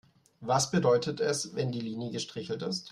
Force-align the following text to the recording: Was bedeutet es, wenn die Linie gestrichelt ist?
Was 0.39 0.71
bedeutet 0.71 1.19
es, 1.19 1.53
wenn 1.53 1.71
die 1.71 1.79
Linie 1.79 2.09
gestrichelt 2.09 2.63
ist? 2.63 2.89